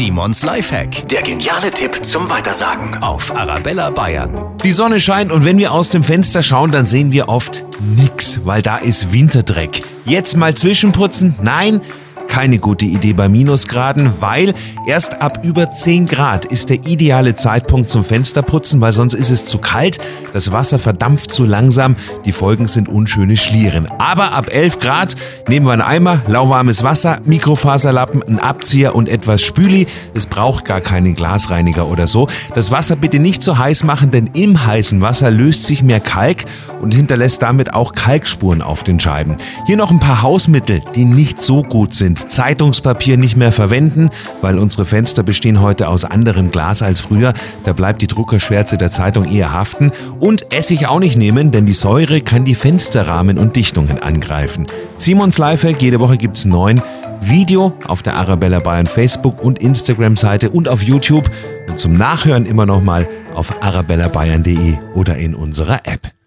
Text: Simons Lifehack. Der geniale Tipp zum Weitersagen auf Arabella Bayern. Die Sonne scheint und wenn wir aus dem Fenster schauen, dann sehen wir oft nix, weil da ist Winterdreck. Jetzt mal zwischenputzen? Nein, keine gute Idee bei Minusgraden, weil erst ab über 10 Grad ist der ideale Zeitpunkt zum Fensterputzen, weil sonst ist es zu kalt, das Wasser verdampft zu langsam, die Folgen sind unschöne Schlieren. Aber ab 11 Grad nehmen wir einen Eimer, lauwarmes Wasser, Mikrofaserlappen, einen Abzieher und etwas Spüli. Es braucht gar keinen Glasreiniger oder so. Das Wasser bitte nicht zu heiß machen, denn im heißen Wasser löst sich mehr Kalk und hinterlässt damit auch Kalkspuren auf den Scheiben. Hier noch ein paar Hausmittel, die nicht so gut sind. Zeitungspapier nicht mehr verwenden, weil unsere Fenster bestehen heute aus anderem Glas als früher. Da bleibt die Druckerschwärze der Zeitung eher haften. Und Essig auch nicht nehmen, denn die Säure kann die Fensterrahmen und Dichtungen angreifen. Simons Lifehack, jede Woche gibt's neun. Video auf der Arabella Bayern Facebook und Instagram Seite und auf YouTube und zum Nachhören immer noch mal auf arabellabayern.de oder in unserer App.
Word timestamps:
Simons 0.00 0.42
Lifehack. 0.42 1.06
Der 1.08 1.20
geniale 1.20 1.70
Tipp 1.70 2.02
zum 2.02 2.30
Weitersagen 2.30 3.02
auf 3.02 3.36
Arabella 3.36 3.90
Bayern. 3.90 4.56
Die 4.64 4.72
Sonne 4.72 4.98
scheint 4.98 5.30
und 5.30 5.44
wenn 5.44 5.58
wir 5.58 5.72
aus 5.72 5.90
dem 5.90 6.02
Fenster 6.02 6.42
schauen, 6.42 6.70
dann 6.70 6.86
sehen 6.86 7.12
wir 7.12 7.28
oft 7.28 7.66
nix, 7.80 8.40
weil 8.46 8.62
da 8.62 8.78
ist 8.78 9.12
Winterdreck. 9.12 9.82
Jetzt 10.06 10.38
mal 10.38 10.54
zwischenputzen? 10.54 11.34
Nein, 11.42 11.82
keine 12.30 12.58
gute 12.58 12.86
Idee 12.86 13.12
bei 13.12 13.28
Minusgraden, 13.28 14.12
weil 14.20 14.54
erst 14.86 15.20
ab 15.20 15.40
über 15.44 15.70
10 15.70 16.06
Grad 16.06 16.44
ist 16.44 16.70
der 16.70 16.86
ideale 16.86 17.34
Zeitpunkt 17.34 17.90
zum 17.90 18.04
Fensterputzen, 18.04 18.80
weil 18.80 18.92
sonst 18.92 19.14
ist 19.14 19.30
es 19.30 19.46
zu 19.46 19.58
kalt, 19.58 19.98
das 20.32 20.52
Wasser 20.52 20.78
verdampft 20.78 21.34
zu 21.34 21.44
langsam, 21.44 21.96
die 22.24 22.32
Folgen 22.32 22.68
sind 22.68 22.88
unschöne 22.88 23.36
Schlieren. 23.36 23.88
Aber 23.98 24.32
ab 24.32 24.46
11 24.52 24.78
Grad 24.78 25.16
nehmen 25.48 25.66
wir 25.66 25.72
einen 25.72 25.82
Eimer, 25.82 26.22
lauwarmes 26.28 26.84
Wasser, 26.84 27.18
Mikrofaserlappen, 27.24 28.22
einen 28.22 28.38
Abzieher 28.38 28.94
und 28.94 29.08
etwas 29.08 29.42
Spüli. 29.42 29.86
Es 30.14 30.26
braucht 30.26 30.64
gar 30.64 30.80
keinen 30.80 31.16
Glasreiniger 31.16 31.88
oder 31.88 32.06
so. 32.06 32.28
Das 32.54 32.70
Wasser 32.70 32.94
bitte 32.94 33.18
nicht 33.18 33.42
zu 33.42 33.58
heiß 33.58 33.82
machen, 33.82 34.12
denn 34.12 34.30
im 34.34 34.64
heißen 34.64 35.00
Wasser 35.00 35.32
löst 35.32 35.64
sich 35.64 35.82
mehr 35.82 36.00
Kalk 36.00 36.44
und 36.80 36.94
hinterlässt 36.94 37.42
damit 37.42 37.74
auch 37.74 37.92
Kalkspuren 37.92 38.62
auf 38.62 38.84
den 38.84 39.00
Scheiben. 39.00 39.36
Hier 39.66 39.76
noch 39.76 39.90
ein 39.90 40.00
paar 40.00 40.22
Hausmittel, 40.22 40.80
die 40.94 41.04
nicht 41.04 41.42
so 41.42 41.62
gut 41.62 41.92
sind. 41.92 42.19
Zeitungspapier 42.26 43.16
nicht 43.16 43.36
mehr 43.36 43.52
verwenden, 43.52 44.10
weil 44.40 44.58
unsere 44.58 44.84
Fenster 44.84 45.22
bestehen 45.22 45.60
heute 45.60 45.88
aus 45.88 46.04
anderem 46.04 46.50
Glas 46.50 46.82
als 46.82 47.00
früher. 47.00 47.32
Da 47.64 47.72
bleibt 47.72 48.02
die 48.02 48.06
Druckerschwärze 48.06 48.78
der 48.78 48.90
Zeitung 48.90 49.30
eher 49.30 49.52
haften. 49.52 49.92
Und 50.18 50.52
Essig 50.52 50.86
auch 50.86 50.98
nicht 50.98 51.16
nehmen, 51.16 51.50
denn 51.50 51.66
die 51.66 51.72
Säure 51.72 52.20
kann 52.20 52.44
die 52.44 52.54
Fensterrahmen 52.54 53.38
und 53.38 53.56
Dichtungen 53.56 53.98
angreifen. 53.98 54.66
Simons 54.96 55.38
Lifehack, 55.38 55.80
jede 55.82 56.00
Woche 56.00 56.16
gibt's 56.16 56.44
neun. 56.44 56.82
Video 57.20 57.74
auf 57.86 58.02
der 58.02 58.16
Arabella 58.16 58.60
Bayern 58.60 58.86
Facebook 58.86 59.42
und 59.42 59.58
Instagram 59.58 60.16
Seite 60.16 60.50
und 60.50 60.68
auf 60.68 60.82
YouTube 60.82 61.30
und 61.68 61.78
zum 61.78 61.92
Nachhören 61.92 62.46
immer 62.46 62.66
noch 62.66 62.82
mal 62.82 63.06
auf 63.34 63.62
arabellabayern.de 63.62 64.78
oder 64.94 65.16
in 65.16 65.34
unserer 65.34 65.80
App. 65.86 66.19